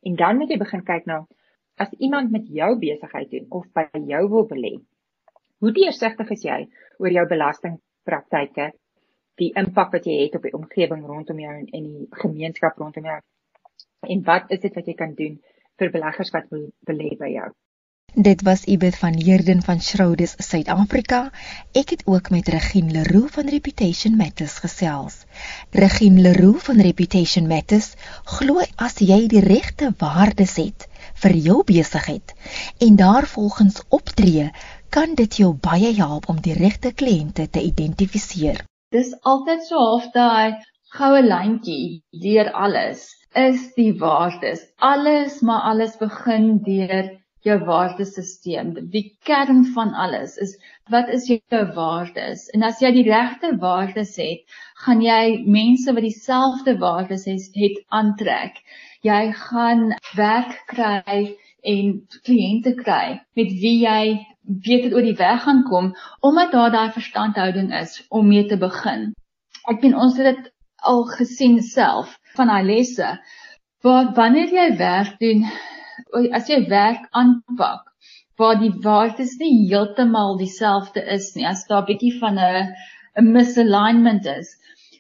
En 0.06 0.16
dan 0.16 0.38
moet 0.38 0.54
jy 0.54 0.60
begin 0.62 0.84
kyk 0.86 1.08
na 1.10 1.24
as 1.80 1.94
iemand 1.98 2.32
met 2.32 2.48
jou 2.48 2.76
besigheid 2.80 3.32
doen 3.32 3.48
of 3.50 3.66
by 3.74 3.88
jou 4.12 4.22
wil 4.30 4.46
belê. 4.48 4.76
Hoe 5.60 5.72
deursigtig 5.76 6.32
is 6.36 6.44
jy 6.46 6.60
oor 7.00 7.16
jou 7.16 7.26
belastingpraktyke 7.28 8.72
die 9.40 9.52
impak 9.60 9.94
wat 9.96 10.08
jy 10.08 10.18
het 10.26 10.36
op 10.36 10.46
die 10.48 10.56
omgewing 10.56 11.06
rondom 11.08 11.40
jou 11.40 11.54
en, 11.56 11.68
en 11.72 11.88
die 11.88 12.08
gemeenskap 12.22 12.78
rondom 12.80 13.08
jou. 13.08 13.20
En 14.14 14.24
wat 14.28 14.52
is 14.56 14.62
dit 14.66 14.76
wat 14.76 14.88
jy 14.88 14.96
kan 15.00 15.16
doen 15.16 15.40
vir 15.80 15.92
beleggers 15.96 16.32
wat 16.36 16.50
wil 16.52 16.68
belê 16.88 17.14
by 17.20 17.32
jou? 17.32 17.50
Dit 18.14 18.42
was 18.42 18.64
Ibeth 18.64 18.98
van 18.98 19.14
Heerden 19.14 19.62
van 19.62 19.82
Schroders 19.82 20.34
Suid-Afrika. 20.38 21.32
Ek 21.72 21.90
het 21.90 22.02
ook 22.06 22.30
met 22.30 22.48
Regine 22.48 22.92
Leroux 22.92 23.32
van 23.32 23.50
Reputation 23.50 24.16
Matters 24.16 24.54
gesels. 24.54 25.18
Regine 25.72 26.22
Leroux 26.22 26.64
van 26.64 26.82
Reputation 26.82 27.48
Matters 27.48 27.94
glo 28.24 28.62
as 28.76 28.98
jy 29.00 29.28
die 29.28 29.44
regte 29.46 29.94
waardes 29.98 30.56
het 30.56 30.88
vir 31.20 31.36
jou 31.36 31.64
besigheid 31.64 32.34
en 32.78 32.96
daarvolgens 32.96 33.82
optree, 33.90 34.52
kan 34.90 35.16
dit 35.16 35.36
jou 35.36 35.54
baie 35.54 35.94
help 35.96 36.30
om 36.30 36.42
die 36.42 36.54
regte 36.54 36.92
kliënte 36.92 37.50
te 37.50 37.62
identifiseer 37.62 38.64
dis 38.96 39.10
altyd 39.32 39.66
so 39.66 39.78
half 39.78 40.06
daai 40.14 40.56
goue 40.98 41.22
lyntjie 41.26 42.02
deur 42.24 42.48
alles 42.66 43.02
is 43.42 43.66
die 43.76 43.92
waardes. 44.00 44.62
Alles 44.78 45.42
maar 45.46 45.62
alles 45.72 45.98
begin 46.00 46.48
deur 46.66 47.12
jou 47.50 47.58
waardesisteem. 47.68 48.74
Die 48.94 49.18
kern 49.28 49.66
van 49.76 49.94
alles 49.94 50.38
is 50.42 50.56
wat 50.94 51.10
is 51.14 51.28
jou 51.30 51.62
waardes? 51.76 52.48
En 52.56 52.64
as 52.66 52.82
jy 52.82 52.92
die 52.96 53.06
regte 53.10 53.52
waardes 53.62 54.16
het, 54.22 54.46
gaan 54.86 55.04
jy 55.06 55.44
mense 55.46 55.94
wat 55.94 56.06
dieselfde 56.06 56.78
waardes 56.82 57.28
het, 57.30 57.50
het 57.54 57.78
aantrek. 57.90 58.62
Jy 59.06 59.22
gaan 59.36 59.90
werk 60.18 60.58
kry 60.72 61.36
en 61.64 61.94
kliënte 62.24 62.76
kry 62.80 63.20
met 63.36 63.52
wie 63.62 63.78
jy 63.84 64.04
dit 64.44 64.94
oor 64.94 65.06
die 65.06 65.18
weg 65.20 65.44
gaan 65.44 65.64
kom 65.68 65.92
omdat 66.26 66.52
daar 66.52 66.72
daai 66.72 66.92
verstandhouding 66.96 67.74
is 67.76 68.00
om 68.10 68.28
mee 68.28 68.46
te 68.48 68.58
begin. 68.58 69.12
Ek 69.70 69.84
sien 69.84 69.96
ons 69.96 70.18
het 70.18 70.32
dit 70.32 70.52
al 70.90 71.04
gesien 71.12 71.60
self 71.64 72.16
van 72.36 72.48
daai 72.48 72.64
lesse 72.66 73.12
waar 73.84 74.14
wanneer 74.16 74.52
jy 74.56 74.70
werk 74.80 75.20
doen 75.20 75.46
as 76.38 76.50
jy 76.50 76.60
werk 76.70 77.06
aanpak 77.12 77.86
waar 78.40 78.60
die 78.62 78.72
waardes 78.84 79.36
nie 79.42 79.68
heeltemal 79.68 80.38
dieselfde 80.40 81.04
is 81.16 81.34
nie, 81.36 81.46
as 81.48 81.66
daar 81.68 81.84
'n 81.84 81.90
bietjie 81.90 82.14
van 82.20 82.40
'n 82.40 82.70
'n 83.20 83.32
misalignment 83.36 84.26
is. 84.26 84.50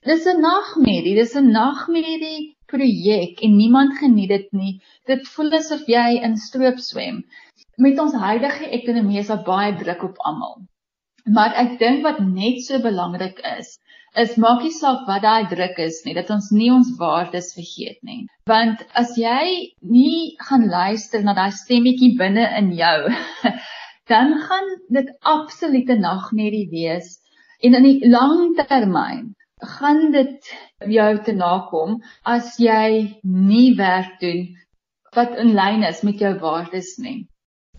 Dis 0.09 0.25
'n 0.27 0.41
nagmerrie, 0.41 1.15
dis 1.15 1.35
'n 1.35 1.51
nagmerrie 1.51 2.55
projek 2.71 3.41
en 3.45 3.55
niemand 3.57 3.97
geniet 4.01 4.29
dit 4.35 4.49
nie. 4.51 4.73
Dit 5.11 5.27
voel 5.33 5.51
asof 5.59 5.87
jy 5.87 6.19
in 6.27 6.35
stroop 6.37 6.79
swem. 6.79 7.23
Met 7.77 7.99
ons 7.99 8.13
huidige 8.13 8.69
ekonomie 8.79 9.19
is 9.19 9.31
daar 9.31 9.43
baie 9.43 9.75
druk 9.83 10.03
op 10.03 10.19
almal. 10.29 10.55
Maar 11.25 11.55
ek 11.63 11.79
dink 11.79 12.03
wat 12.03 12.19
net 12.19 12.61
so 12.65 12.79
belangrik 12.83 13.39
is, 13.57 13.77
is 14.15 14.35
maak 14.37 14.63
nie 14.63 14.73
saak 14.73 15.07
wat 15.07 15.21
daai 15.23 15.49
druk 15.49 15.77
is 15.79 16.01
nie, 16.05 16.13
dat 16.17 16.29
ons 16.33 16.51
nie 16.51 16.71
ons 16.73 16.91
waardes 16.99 17.53
vergeet 17.53 17.99
nie. 18.03 18.25
Want 18.49 18.81
as 18.93 19.15
jy 19.17 19.73
nie 19.81 20.35
gaan 20.49 20.67
luister 20.69 21.23
na 21.23 21.35
daai 21.37 21.51
stemmetjie 21.51 22.15
binne 22.17 22.47
in 22.57 22.71
jou, 22.77 23.11
dan 24.11 24.33
gaan 24.47 24.69
dit 24.89 25.11
absolute 25.21 25.97
nagmerrie 25.99 26.69
wees 26.71 27.19
en 27.61 27.75
in 27.75 27.85
die 27.85 28.09
lang 28.09 28.55
termyn 28.57 29.35
gaan 29.79 30.11
dit 30.11 30.53
jou 30.87 31.09
te 31.23 31.35
nakom 31.35 31.99
as 32.23 32.55
jy 32.59 33.19
nie 33.23 33.75
werk 33.77 34.15
doen 34.23 34.47
wat 35.15 35.35
in 35.41 35.53
lyn 35.57 35.83
is 35.83 36.01
met 36.07 36.21
jou 36.21 36.31
waardes 36.39 36.95
nie. 37.03 37.27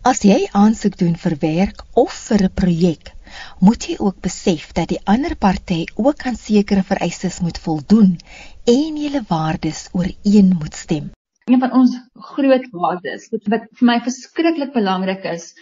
As 0.04 0.22
jy 0.24 0.46
aansoek 0.56 0.96
doen 1.00 1.16
vir 1.22 1.36
werk 1.40 1.82
of 2.02 2.12
vir 2.28 2.44
'n 2.46 2.54
projek, 2.60 3.12
moet 3.60 3.86
jy 3.88 3.96
ook 3.98 4.20
besef 4.24 4.72
dat 4.76 4.88
die 4.92 5.00
ander 5.04 5.36
party 5.36 5.84
ook 5.94 6.26
aan 6.26 6.36
sekere 6.36 6.82
vereistes 6.82 7.40
moet 7.40 7.58
voldoen 7.58 8.16
en 8.64 9.00
julle 9.04 9.22
waardes 9.28 9.88
ooreen 9.92 10.54
moet 10.58 10.74
stem. 10.74 11.10
Een 11.50 11.60
van 11.60 11.72
ons 11.72 11.96
groot 12.34 12.66
waardes 12.70 13.28
wat 13.32 13.46
vir 13.50 13.86
my 13.90 13.98
verskriklik 14.04 14.72
belangrik 14.76 15.24
is, 15.32 15.52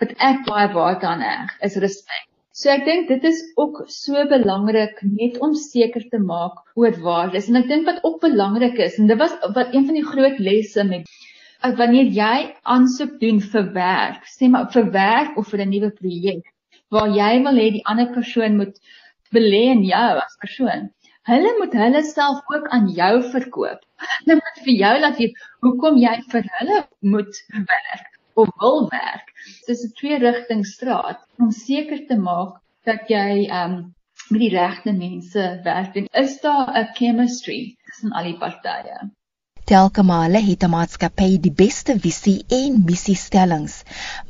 wat 0.00 0.14
ek 0.30 0.44
baie 0.46 0.68
baie 0.72 0.98
aan 1.10 1.24
heg, 1.24 1.54
is 1.68 1.76
respek. 1.84 2.26
So 2.58 2.70
ek 2.72 2.86
dink 2.88 3.10
dit 3.10 3.24
is 3.28 3.40
ook 3.62 3.84
so 3.94 4.24
belangrik 4.30 4.96
net 5.06 5.36
om 5.46 5.52
seker 5.54 6.02
te 6.10 6.18
maak 6.18 6.56
oor 6.80 6.96
waardes. 7.04 7.46
En 7.50 7.60
ek 7.60 7.68
dink 7.70 7.86
wat 7.86 8.00
ook 8.02 8.18
belangrik 8.24 8.80
is 8.82 8.98
en 8.98 9.06
dit 9.10 9.20
was 9.20 9.36
wat 9.54 9.74
een 9.74 9.86
van 9.86 9.98
die 9.98 10.06
groot 10.06 10.40
lesse 10.42 10.86
met 10.88 11.06
wanneer 11.78 12.10
jy 12.14 12.38
aansoek 12.74 13.18
doen 13.20 13.38
vir 13.52 13.70
werk, 13.74 14.26
sê 14.30 14.50
maar 14.50 14.66
vir 14.74 14.90
werk 14.94 15.38
of 15.38 15.50
vir 15.52 15.62
'n 15.64 15.70
nuwe 15.70 15.90
projek 16.00 16.44
waar 16.94 17.10
jy 17.20 17.32
wil 17.46 17.60
hê 17.62 17.66
die 17.74 17.86
ander 17.92 18.08
persoon 18.14 18.56
moet 18.60 18.78
belê 19.36 19.64
in 19.74 19.82
jou 19.84 20.12
as 20.22 20.36
persoon. 20.44 20.88
Hulle 21.28 21.50
moet 21.58 21.74
hulle 21.76 22.02
self 22.08 22.54
ook 22.54 22.68
aan 22.76 22.86
jou 23.00 23.14
verkoop. 23.32 23.80
Hulle 24.04 24.36
moet 24.38 24.62
vir 24.66 24.74
jou 24.82 24.94
laat 25.02 25.18
weet 25.20 25.42
hoekom 25.66 25.98
jy 26.04 26.14
vir 26.32 26.48
hulle 26.58 26.78
moet 27.14 27.42
werk 27.72 28.08
of 28.40 28.54
wil 28.62 28.88
werk. 28.94 29.28
Dis 29.66 29.84
'n 29.84 29.92
twee 30.00 30.18
rigting 30.24 30.64
straat 30.66 31.20
om 31.38 31.50
seker 31.50 32.00
te 32.08 32.16
maak 32.16 32.56
dat 32.88 33.12
jy 33.12 33.48
um 33.60 33.76
met 34.30 34.40
die 34.44 34.54
regte 34.56 34.92
mense 34.92 35.44
werk 35.64 35.96
en 35.96 36.08
is 36.22 36.40
daar 36.40 36.72
'n 36.80 36.92
chemistry 36.98 37.60
tussen 37.86 38.12
al 38.12 38.30
die 38.30 38.38
partye. 38.44 38.98
Telke 39.68 40.00
male 40.00 40.40
het 40.40 40.62
'n 40.64 40.72
maatskappy 40.72 41.32
die 41.46 41.52
beste 41.52 41.94
visie 42.04 42.38
en 42.58 42.76
missiestellings, 42.90 43.74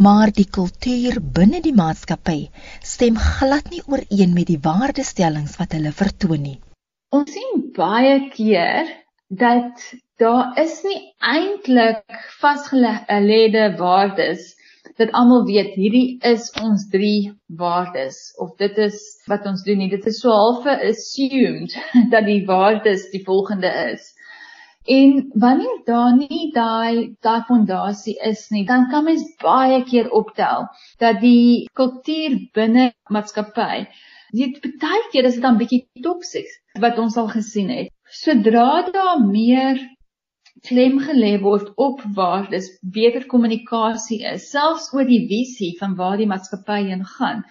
maar 0.06 0.32
die 0.38 0.46
kultuur 0.56 1.20
binne 1.36 1.60
die 1.66 1.74
maatskappy 1.80 2.40
stem 2.92 3.20
glad 3.26 3.70
nie 3.70 3.82
ooreen 3.86 4.34
met 4.38 4.48
die 4.50 4.58
waardestellings 4.64 5.54
wat 5.60 5.76
hulle 5.78 5.92
vertoon 6.00 6.42
nie. 6.48 6.56
Ons 7.14 7.30
sien 7.36 7.62
baie 7.78 8.16
keer 8.34 8.90
dat 9.44 9.86
daar 10.24 10.58
is 10.64 10.82
nie 10.88 10.98
eintlik 11.36 12.18
vasgelede 12.42 13.70
waardes 13.78 14.54
dat 14.98 15.14
almal 15.22 15.46
weet 15.46 15.78
hierdie 15.78 16.18
is 16.34 16.50
ons 16.66 16.88
drie 16.90 17.30
waardes 17.46 18.34
of 18.42 18.56
dit 18.58 18.78
is 18.90 18.98
wat 19.30 19.46
ons 19.46 19.62
doen 19.62 19.78
nie 19.78 19.90
dit 19.94 20.06
is 20.06 20.18
so 20.18 20.34
half 20.34 20.66
assumed 20.66 21.78
dat 22.12 22.26
die 22.26 22.42
waardes 22.46 23.10
die 23.14 23.22
volgende 23.22 23.70
is 23.92 24.16
en 24.96 25.30
wanneer 25.44 25.80
daar 25.88 26.14
nie 26.16 26.50
daai 26.54 27.16
daai 27.26 27.42
fondasie 27.48 28.16
is 28.30 28.46
nie 28.54 28.64
dan 28.68 28.88
kan 28.92 29.04
mens 29.08 29.24
baie 29.42 29.82
keer 29.90 30.10
optel 30.20 30.68
dat 31.04 31.20
die 31.24 31.66
kultuur 31.80 32.38
binne 32.54 32.88
maatskappy 33.16 33.84
dit 34.40 34.58
baie 34.86 35.04
keer 35.12 35.28
is 35.28 35.38
dit 35.38 35.44
dan 35.44 35.60
bietjie 35.60 35.84
toksies 36.08 36.56
wat 36.80 36.98
ons 37.04 37.20
al 37.20 37.30
gesien 37.36 37.70
het 37.74 37.94
sodra 38.22 38.70
daar 38.92 39.24
meer 39.26 39.84
klem 40.66 40.98
gelê 40.98 41.32
word 41.42 41.70
op 41.76 42.00
waardes 42.14 42.68
beter 42.94 43.26
kommunikasie 43.32 44.20
is 44.32 44.48
selfs 44.50 44.88
oor 44.94 45.06
die 45.06 45.24
visie 45.30 45.70
van 45.80 45.94
waar 46.00 46.16
die 46.18 46.26
maatskappy 46.30 46.80
heen 46.88 47.04
gaan. 47.16 47.44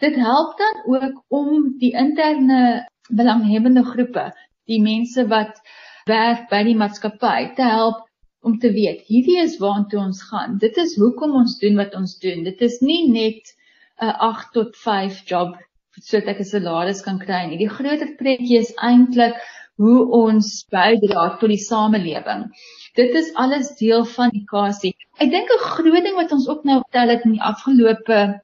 Dit 0.00 0.16
help 0.16 0.56
dan 0.58 0.80
ook 0.94 1.22
om 1.28 1.74
die 1.82 1.92
interne 1.92 2.86
belanghebbende 3.10 3.84
groepe, 3.84 4.30
die 4.70 4.80
mense 4.80 5.26
wat 5.28 5.60
werk 6.08 6.48
by 6.50 6.62
die 6.66 6.76
maatskappy 6.76 7.54
te 7.56 7.66
help 7.68 8.02
om 8.44 8.58
te 8.60 8.70
weet 8.72 9.04
hierdie 9.08 9.38
is 9.40 9.58
waartoe 9.60 10.00
ons 10.02 10.22
gaan. 10.28 10.58
Dit 10.60 10.76
is 10.80 10.96
hoekom 11.00 11.36
ons 11.40 11.58
doen 11.62 11.76
wat 11.80 11.94
ons 11.96 12.18
doen. 12.20 12.44
Dit 12.44 12.60
is 12.62 12.80
nie 12.80 13.08
net 13.08 13.54
'n 14.02 14.12
8 14.28 14.52
tot 14.52 14.76
5 14.76 15.22
job 15.30 15.56
sodat 16.02 16.34
ek 16.34 16.40
'n 16.40 16.50
salaris 16.52 17.02
kan 17.02 17.18
kry 17.18 17.46
nie. 17.46 17.58
Die 17.58 17.70
groter 17.76 18.16
prentjie 18.18 18.58
is 18.58 18.74
eintlik 18.76 19.36
hoe 19.76 20.06
ons 20.14 20.66
bydra 20.70 21.36
tot 21.38 21.50
die 21.50 21.58
samelewing. 21.58 22.50
Dit 22.94 23.14
is 23.14 23.32
alles 23.34 23.74
deel 23.78 24.04
van 24.04 24.30
die 24.30 24.44
kasie. 24.50 24.94
Ek 25.18 25.30
dink 25.30 25.48
'n 25.50 25.66
groot 25.70 26.04
ding 26.04 26.16
wat 26.16 26.32
ons 26.32 26.48
ook 26.48 26.64
nou 26.64 26.80
vertel 26.82 27.08
het 27.08 27.24
in 27.24 27.32
die 27.38 27.46
afgelope 27.52 28.40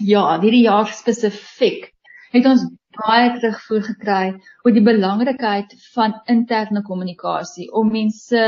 ja, 0.00 0.40
hierdie 0.40 0.66
jaar 0.66 0.88
spesifiek, 0.92 1.92
het 2.32 2.46
ons 2.46 2.66
baie 3.02 3.28
terugvoer 3.36 3.84
gekry 3.90 4.24
oor 4.64 4.74
die 4.74 4.84
belangrikheid 4.88 5.76
van 5.94 6.16
interne 6.32 6.82
kommunikasie 6.88 7.68
om 7.72 7.92
mense 7.92 8.42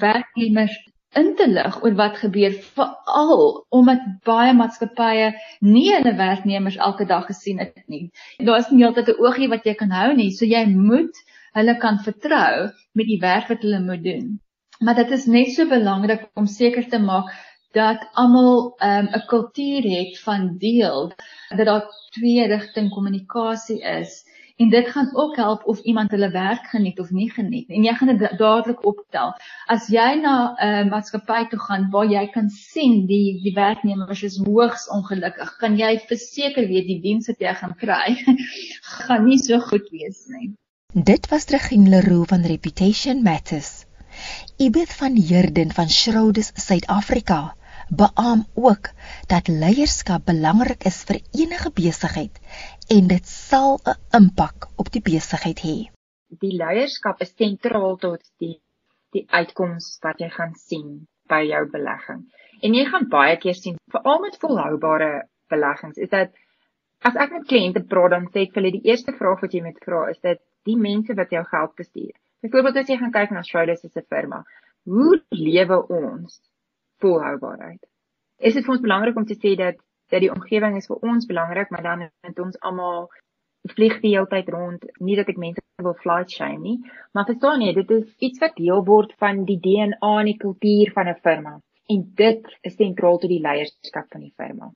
werknemers 0.00 0.76
in 1.20 1.34
te 1.38 1.46
lig 1.50 1.76
oor 1.82 1.94
wat 1.98 2.18
gebeur 2.22 2.54
veral 2.76 3.44
omdat 3.78 4.06
baie 4.28 4.54
maatskappye 4.58 5.30
nie 5.74 5.86
hulle 5.92 6.14
werknemers 6.18 6.78
elke 6.88 7.06
dag 7.10 7.26
gesien 7.30 7.62
het 7.62 7.84
nie. 7.86 8.10
Daar 8.38 8.62
is 8.64 8.70
nie 8.70 8.86
altyd 8.86 9.08
'n 9.14 9.20
oogie 9.26 9.50
wat 9.52 9.66
jy 9.66 9.74
kan 9.74 9.90
hou 9.90 10.12
nie, 10.14 10.30
so 10.30 10.44
jy 10.44 10.64
moet 10.66 11.14
hulle 11.54 11.76
kan 11.78 11.98
vertrou 11.98 12.70
met 12.94 13.06
die 13.06 13.20
werk 13.20 13.48
wat 13.48 13.62
hulle 13.62 13.80
moet 13.80 14.04
doen. 14.04 14.40
Maar 14.80 14.94
dit 14.94 15.10
is 15.10 15.26
net 15.26 15.54
so 15.54 15.68
belangrik 15.68 16.28
om 16.34 16.46
seker 16.46 16.88
te 16.88 16.98
maak 16.98 17.30
dat 17.74 18.08
almal 18.12 18.74
ehm, 18.78 19.06
'n 19.10 19.14
um, 19.14 19.26
kultuur 19.26 19.82
het 19.82 20.20
van 20.20 20.54
deel, 20.58 21.12
dat 21.56 21.66
daar 21.66 21.86
twee 22.10 22.46
rigting 22.46 22.90
kommunikasie 22.90 23.80
is 23.82 24.22
en 24.56 24.70
dit 24.70 24.88
gaan 24.88 25.16
ook 25.16 25.36
help 25.36 25.66
of 25.66 25.80
iemand 25.80 26.10
hulle 26.10 26.30
werk 26.30 26.66
geniet 26.66 27.00
of 27.00 27.10
nie 27.10 27.30
geniet 27.30 27.68
en 27.68 27.84
jy 27.84 27.94
gaan 27.94 28.16
dit 28.16 28.38
dadelik 28.38 28.84
optel. 28.86 29.32
As 29.66 29.88
jy 29.90 30.14
na 30.20 30.34
'n 30.54 30.66
uh, 30.66 30.90
maatskappy 30.90 31.48
toe 31.50 31.58
gaan 31.58 31.88
waar 31.90 32.06
jy 32.06 32.26
kan 32.36 32.48
sien 32.48 33.06
die 33.06 33.40
die 33.42 33.54
werknemers 33.54 34.22
is 34.22 34.38
hoogs 34.46 34.88
ongelukkig, 34.88 35.56
kan 35.58 35.78
jy 35.78 35.98
verseker 36.06 36.68
weet 36.68 36.86
die 36.86 37.00
diens 37.00 37.26
wat 37.26 37.40
jy 37.40 37.54
gaan 37.54 37.74
kry 37.74 38.14
gaan 39.06 39.24
nie 39.24 39.38
so 39.38 39.58
goed 39.60 39.90
wees 39.90 40.26
nie. 40.36 40.54
Dit 40.94 41.28
was 41.30 41.50
Regine 41.50 41.90
Leroux 41.90 42.28
van 42.28 42.46
Reputation 42.46 43.22
Matters. 43.22 43.86
Ibeth 44.56 44.92
van 44.92 45.16
Heerden 45.16 45.72
van 45.72 45.88
Schrodes 45.88 46.52
Suid-Afrika 46.54 47.56
beamoen 47.88 48.44
ook 48.54 48.90
dat 49.28 49.48
leierskap 49.48 50.24
belangrik 50.26 50.84
is 50.90 51.02
vir 51.08 51.20
enige 51.40 51.70
besigheid 51.74 52.40
en 52.96 53.08
dit 53.08 53.26
sal 53.26 53.80
'n 53.84 53.98
impak 54.20 54.68
op 54.76 54.90
die 54.92 55.02
besigheid 55.02 55.60
hê. 55.66 55.76
Die 56.40 56.54
leierskap 56.56 57.20
is 57.20 57.34
sentraal 57.36 57.96
tot 57.96 58.22
die 58.38 58.60
die 59.14 59.26
uitkoms 59.30 59.98
wat 60.02 60.18
jy 60.18 60.28
gaan 60.28 60.54
sien 60.54 61.06
by 61.30 61.42
jou 61.46 61.62
belegging. 61.70 62.24
En 62.62 62.74
jy 62.74 62.84
gaan 62.84 63.08
baie 63.08 63.36
keer 63.36 63.54
sien 63.54 63.76
veral 63.92 64.20
met 64.20 64.40
volhoubare 64.40 65.28
beleggings 65.48 65.96
is 65.96 66.10
dat 66.10 66.32
as 67.08 67.16
ek 67.16 67.32
met 67.36 67.46
kliënte 67.46 67.84
praat 67.92 68.10
dan 68.10 68.26
sê 68.32 68.46
ek 68.46 68.54
vir 68.54 68.62
hulle 68.62 68.76
die 68.78 68.90
eerste 68.90 69.12
vraag 69.12 69.40
wat 69.44 69.54
jy 69.54 69.62
moet 69.62 69.80
vra 69.86 70.08
is 70.10 70.20
dit 70.20 70.40
die 70.64 70.76
mense 70.76 71.14
wat 71.14 71.30
jou 71.30 71.44
geld 71.44 71.74
bestuur. 71.76 72.14
Byvoorbeeld 72.42 72.76
as 72.76 72.88
jy 72.88 72.96
gaan 73.00 73.12
kyk 73.12 73.30
na 73.30 73.42
Schroders 73.42 73.80
se 73.80 74.02
firma, 74.02 74.42
hoe 74.84 75.20
lewe 75.30 75.78
ons 75.88 76.40
volhoubaarheid? 77.04 77.82
Is 78.38 78.56
dit 78.56 78.64
vir 78.64 78.74
ons 78.76 78.86
belangrik 78.86 79.20
om 79.20 79.28
te 79.28 79.38
sê 79.38 79.54
dat 79.60 79.80
dat 80.12 80.20
die 80.20 80.32
omgewing 80.32 80.76
is 80.76 80.88
vir 80.90 81.00
ons 81.10 81.26
belangrik, 81.26 81.70
maar 81.72 81.82
dan 81.82 82.02
het 82.06 82.40
ons 82.40 82.58
almal 82.60 83.06
vlieg 83.72 83.96
die 84.02 84.12
hele 84.12 84.28
tyd 84.28 84.50
rond, 84.52 84.84
nie 85.00 85.16
dat 85.16 85.30
ek 85.32 85.40
mense 85.40 85.62
wil 85.82 85.96
flight 86.02 86.30
shame 86.30 86.60
nie, 86.60 86.76
maar 87.16 87.26
verstaan 87.28 87.64
jy, 87.64 87.72
dit 87.78 87.92
is 87.96 88.10
iets 88.28 88.42
wat 88.42 88.58
deel 88.60 88.84
word 88.84 89.14
van 89.22 89.44
die 89.48 89.56
DNA 89.64 90.10
en 90.20 90.28
die 90.28 90.38
kultuur 90.40 90.92
van 90.96 91.08
'n 91.08 91.20
firma 91.24 91.54
en 91.92 92.04
dit 92.20 92.46
is 92.62 92.76
sentraal 92.76 93.18
tot 93.18 93.32
die 93.32 93.42
leierskap 93.44 94.06
van 94.12 94.22
die 94.24 94.34
firma. 94.36 94.70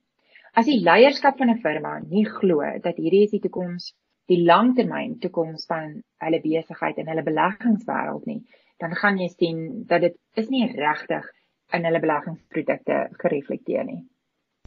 As 0.54 0.66
die 0.66 0.80
leierskap 0.80 1.38
van 1.38 1.50
'n 1.50 1.62
firma 1.62 1.98
nie 2.00 2.24
glo 2.24 2.60
dat 2.82 2.96
hierdie 2.96 3.24
is 3.24 3.30
die 3.36 3.44
toekoms 3.44 3.92
die 4.28 4.42
langtermyn 4.44 5.18
toekoms 5.20 5.64
van 5.66 6.02
hulle 6.24 6.40
besigheid 6.40 6.98
en 6.98 7.08
hulle 7.08 7.24
beleggingswêreld 7.24 8.26
nie, 8.26 8.42
dan 8.78 8.94
gaan 8.94 9.18
jy 9.18 9.28
sien 9.28 9.84
dat 9.86 10.00
dit 10.00 10.16
is 10.34 10.48
nie 10.48 10.66
regtig 10.72 11.24
in 11.72 11.84
hulle 11.84 12.00
beleggingsprodukte 12.00 12.98
gereflekteer 13.22 13.84
nie. 13.84 14.02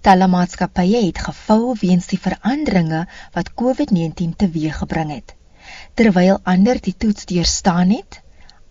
Talle 0.02 0.28
maatskappye 0.34 1.04
het 1.06 1.20
geval 1.28 1.76
weens 1.82 2.08
die 2.10 2.20
veranderinge 2.22 3.04
wat 3.36 3.54
COVID-19 3.62 4.34
teweeggebring 4.44 5.12
het. 5.14 5.36
Terwyl 5.94 6.40
ander 6.54 6.80
die 6.82 6.96
toets 6.98 7.28
deurstaan 7.30 7.94
het, 7.94 8.22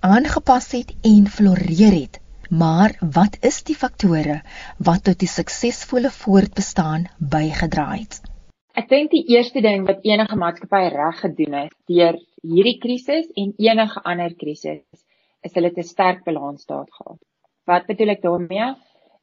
aangepas 0.01 0.73
het 0.75 0.91
en 1.07 1.29
floreer 1.37 1.95
het. 1.95 2.19
Maar 2.51 2.97
wat 3.15 3.37
is 3.47 3.63
die 3.63 3.77
faktore 3.79 4.41
wat 4.89 5.05
tot 5.07 5.21
die 5.23 5.31
suksesvolle 5.31 6.11
voortbestaan 6.11 7.07
bygedra 7.19 7.87
het? 7.93 8.19
Ek 8.75 8.89
dink 8.91 9.13
die 9.15 9.23
eerste 9.37 9.63
ding 9.63 9.87
wat 9.87 10.03
enige 10.07 10.37
maatskappy 10.39 10.83
reg 10.95 11.23
gedoen 11.23 11.57
het 11.61 11.75
deur 11.91 12.19
hierdie 12.43 12.79
krisis 12.83 13.31
en 13.39 13.55
enige 13.59 14.03
ander 14.03 14.35
krisis 14.35 14.83
is 15.47 15.55
hulle 15.55 15.71
te 15.75 15.87
sterk 15.87 16.25
balansstaat 16.27 16.91
gehad. 16.91 17.19
Wat 17.67 17.87
bedoel 17.87 18.15
ek 18.17 18.23
daarmee? 18.23 18.75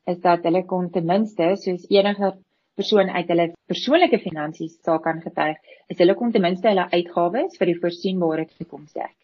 Is 0.08 0.20
dat 0.24 0.44
hulle 0.44 0.65
kon 0.65 0.91
ten 0.91 1.06
minste 1.06 1.56
soos 1.56 1.86
enige 1.89 2.34
persoon 2.75 3.10
uit 3.10 3.27
hulle 3.34 3.51
persoonlike 3.65 4.20
finansies 4.20 4.77
sal 4.84 5.00
kan 5.00 5.22
getuig, 5.22 5.58
is 5.89 5.98
hulle 5.98 6.15
kon 6.15 6.32
ten 6.32 6.41
minste 6.41 6.70
hulle 6.70 6.89
uitgawes 6.91 7.58
vir 7.58 7.74
die 7.74 7.79
voorsienbare 7.82 8.46
toekoms 8.53 8.94
dek 8.94 9.15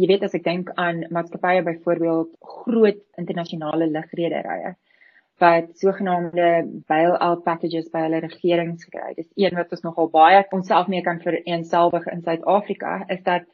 jy 0.00 0.08
weet 0.08 0.24
as 0.26 0.36
ek 0.38 0.44
dink 0.46 0.70
aan 0.80 1.04
maatskappye 1.12 1.64
byvoorbeeld 1.66 2.30
groot 2.54 3.00
internasionale 3.20 3.88
lugrederye 3.90 4.72
wat 5.42 5.70
sogenaamde 5.80 6.48
bail-out 6.90 7.42
packages 7.44 7.88
by 7.90 8.04
hulle 8.04 8.20
regerings 8.22 8.84
gekry 8.86 9.08
het. 9.08 9.16
Dis 9.16 9.30
een 9.42 9.56
wat 9.58 9.72
ons 9.74 9.82
nogal 9.82 10.10
baie 10.12 10.42
onsself 10.54 10.90
mee 10.92 11.02
kan 11.02 11.18
vereenselwig 11.24 12.06
in 12.12 12.22
Suid-Afrika 12.22 13.00
is 13.10 13.24
dat 13.26 13.48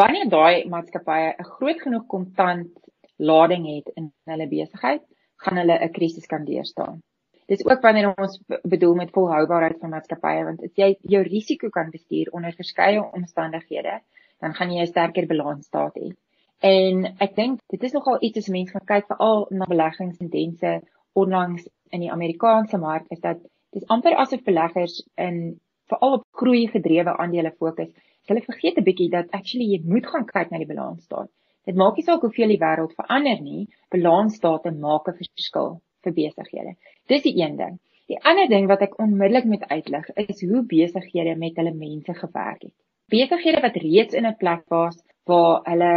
wanneer 0.00 0.28
daai 0.28 0.68
maatskappye 0.68 1.32
'n 1.32 1.48
groot 1.56 1.80
genoeg 1.80 2.06
kontant 2.06 2.70
lading 3.16 3.66
het 3.76 3.90
in 3.94 4.12
hulle 4.24 4.48
besigheid, 4.48 5.02
gaan 5.36 5.56
hulle 5.56 5.78
'n 5.78 5.92
krisis 5.92 6.26
kan 6.26 6.44
deurstaan. 6.44 7.02
Dis 7.46 7.64
ook 7.64 7.80
wanneer 7.80 8.14
ons 8.16 8.40
bedoel 8.62 8.94
met 8.94 9.10
volhoubaarheid 9.10 9.78
van 9.80 9.90
maatskappye 9.90 10.44
want 10.44 10.62
as 10.62 10.74
jy 10.74 10.94
jou 11.00 11.22
risiko 11.22 11.68
kan 11.68 11.90
bestuur 11.90 12.30
onder 12.32 12.52
verskeie 12.52 13.02
omstandighede, 13.12 14.00
dan 14.40 14.54
gaan 14.54 14.72
jy 14.72 14.80
'n 14.80 14.86
sterker 14.86 15.26
balansstaat 15.26 15.94
hê. 15.98 16.12
En 16.60 17.04
ek 17.18 17.34
dink 17.36 17.60
dit 17.68 17.82
is 17.82 17.92
nogal 17.92 18.16
iets 18.20 18.38
as 18.38 18.48
mense 18.48 18.72
gaan 18.72 18.86
kyk 18.86 19.06
veral 19.06 19.46
na 19.50 19.66
beleggingsintense 19.68 20.80
onlangs 21.12 21.68
in 21.90 22.00
die 22.00 22.12
Amerikaanse 22.12 22.78
mark 22.78 23.04
is 23.10 23.20
dat 23.20 23.38
dis 23.70 23.86
amper 23.86 24.16
asof 24.16 24.42
beleggers 24.42 25.02
in 25.14 25.60
veral 25.92 26.12
op 26.18 26.24
groei 26.30 26.66
gedrewe 26.68 27.16
aandele 27.16 27.52
fokus. 27.58 27.90
Hulle 28.26 28.40
vergeet 28.40 28.78
'n 28.78 28.86
bietjie 28.88 29.10
dat 29.10 29.30
actually 29.30 29.68
jy 29.72 29.82
moet 29.84 30.06
gaan 30.06 30.24
kyk 30.24 30.50
na 30.50 30.58
die 30.58 30.72
balansstaat. 30.72 31.30
Dit 31.64 31.80
maak 31.80 31.96
nie 31.96 32.04
saak 32.04 32.20
hoeveel 32.26 32.54
die 32.54 32.60
wêreld 32.60 32.94
verander 33.00 33.40
nie, 33.40 33.66
balansstate 33.90 34.70
maak 34.86 35.08
'n 35.08 35.18
verskil 35.22 35.80
vir 36.04 36.12
besighede. 36.12 36.76
Dis 37.08 37.22
die 37.22 37.36
een 37.40 37.56
ding. 37.56 37.80
Die 38.08 38.20
ander 38.20 38.48
ding 38.48 38.66
wat 38.68 38.82
ek 38.82 38.98
onmiddellik 38.98 39.44
moet 39.44 39.68
uitlig 39.68 40.10
is 40.28 40.42
hoe 40.42 40.62
besighede 40.62 41.36
met 41.36 41.56
hulle 41.56 41.74
mense 41.74 42.14
gewerk 42.14 42.62
het 42.62 42.74
besighede 43.12 43.60
wat 43.60 43.76
reeds 43.76 44.14
in 44.14 44.26
'n 44.26 44.36
plek 44.42 44.62
was 44.74 44.96
waar 45.30 45.60
hulle 45.70 45.92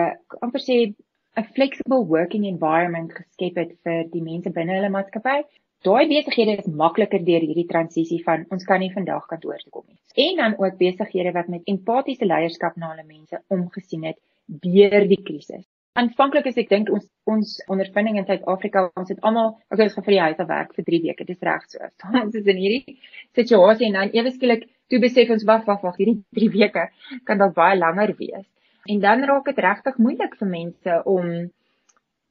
amper 0.45 0.61
sê 0.61 0.75
'n 1.39 1.43
flexible 1.55 2.03
working 2.15 2.45
environment 2.45 3.13
geskep 3.19 3.55
het 3.61 3.71
vir 3.83 4.03
die 4.15 4.21
mense 4.21 4.49
binne 4.49 4.73
hulle 4.77 4.89
maatskappy. 4.89 5.39
Daai 5.87 6.07
besighede 6.07 6.57
is 6.57 6.67
makliker 6.81 7.23
deur 7.29 7.43
hierdie 7.47 7.67
transisie 7.73 8.23
van 8.23 8.45
ons 8.51 8.65
kan 8.69 8.79
nie 8.79 8.93
vandag 8.97 9.25
kantoor 9.27 9.59
toe 9.63 9.71
kom 9.71 9.85
nie. 9.87 9.99
En 10.27 10.35
dan 10.41 10.57
ook 10.59 10.77
besighede 10.77 11.31
wat 11.31 11.47
met 11.47 11.69
empatiese 11.73 12.25
leierskap 12.25 12.75
na 12.75 12.89
hulle 12.91 13.07
mense 13.07 13.41
omgesien 13.47 14.03
het 14.03 14.19
deur 14.47 15.07
die 15.07 15.21
krisis. 15.23 15.65
Aanvanklik 15.97 16.45
is 16.51 16.57
ek 16.61 16.69
dink 16.69 16.89
ons 16.93 17.05
ons 17.27 17.53
ondervinding 17.73 18.19
in 18.21 18.25
Suid-Afrika, 18.27 18.85
ons 18.95 19.09
het 19.11 19.23
almal 19.25 19.55
ek 19.73 19.81
het 19.81 19.95
vir 19.97 20.13
die 20.13 20.21
huis 20.21 20.41
af 20.43 20.49
werk 20.51 20.75
vir 20.77 20.85
3 20.89 20.99
weke. 21.07 21.25
Dis 21.25 21.41
reg 21.43 21.65
so. 21.67 21.89
Ons 22.21 22.37
is 22.37 22.45
in 22.47 22.59
hierdie 22.61 22.97
situasie 23.35 23.89
en 23.89 23.97
dan 23.97 24.13
ewe 24.13 24.31
skielik 24.35 24.67
toe 24.91 25.01
besef 25.03 25.33
ons 25.33 25.43
wag 25.49 25.65
wag 25.67 25.81
wag 25.83 25.97
hierdie 25.99 26.21
3 26.37 26.51
weke 26.53 26.85
kan 27.27 27.41
dalk 27.41 27.57
baie 27.57 27.79
langer 27.79 28.13
wees. 28.19 28.45
En 28.87 29.01
dan 29.03 29.25
raak 29.27 29.49
dit 29.49 29.63
regtig 29.65 29.97
moeilik 29.99 30.37
vir 30.39 30.51
mense 30.53 31.01
om 31.15 31.33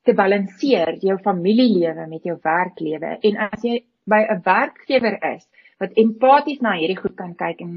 te 0.06 0.14
balanseer 0.14 0.96
jou 1.02 1.18
familielewe 1.18 2.06
met 2.08 2.24
jou 2.24 2.38
werklewe. 2.42 3.16
En 3.28 3.42
as 3.50 3.66
jy 3.66 3.82
by 4.06 4.22
'n 4.30 4.42
werkgewer 4.46 5.18
is 5.34 5.44
wat 5.82 5.98
empaties 5.98 6.62
na 6.62 6.78
hierdie 6.78 7.00
goed 7.02 7.16
kan 7.16 7.34
kyk 7.34 7.60
en 7.60 7.72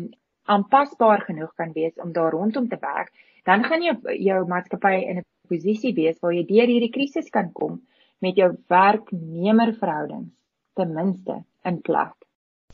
aanpasbaar 0.55 1.25
genoeg 1.27 1.53
kan 1.61 1.73
wees 1.77 1.95
om 2.03 2.13
daar 2.13 2.31
rondom 2.35 2.67
te 2.69 2.77
werk, 2.81 3.11
dan 3.47 3.63
gaan 3.63 3.85
jy 3.85 3.95
jou 4.25 4.39
maatskappy 4.47 4.95
in 5.11 5.21
'n 5.21 5.27
posisie 5.49 5.93
wees 5.93 6.19
waar 6.21 6.33
jy 6.33 6.45
deur 6.45 6.67
hierdie 6.67 6.95
krisis 6.97 7.29
kan 7.29 7.51
kom 7.51 7.81
met 8.21 8.35
jou 8.35 8.49
werknemerverhoudings 8.67 10.33
ten 10.75 10.93
minste 10.93 11.43
in 11.63 11.81
plek. 11.81 12.15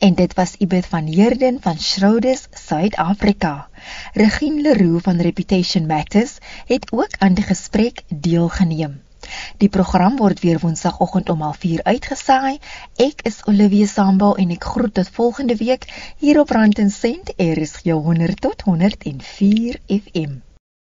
En 0.00 0.14
dit 0.14 0.34
was 0.34 0.56
Ibeth 0.60 0.86
van 0.86 1.06
Heerden 1.08 1.60
van 1.60 1.78
Schrodes, 1.78 2.48
Suid-Afrika. 2.50 3.68
Regine 4.12 4.60
Leroux 4.60 5.02
van 5.02 5.20
Reputation 5.20 5.86
Matters 5.86 6.38
het 6.66 6.92
ook 6.92 7.16
aan 7.18 7.34
die 7.34 7.44
gesprek 7.44 8.02
deelgeneem. 8.08 9.05
Die 9.62 9.68
program 9.68 10.16
word 10.16 10.40
weer 10.40 10.58
Woensdagoggend 10.60 11.28
om 11.28 11.42
04:30 11.42 11.82
uitgesaai. 11.82 12.58
Ek 12.96 13.22
is 13.22 13.42
Olivia 13.44 13.86
Sambul 13.86 14.36
en 14.36 14.50
ek 14.50 14.64
groet 14.64 14.94
tot 14.94 15.14
volgende 15.20 15.56
week 15.56 15.88
hier 16.18 16.40
op 16.40 16.50
Rand 16.50 16.78
en 16.78 16.90
Sent, 16.90 17.32
RSG 17.36 17.90
100 17.90 18.40
tot 18.40 18.62
104 18.62 19.80
FM. 19.86 20.42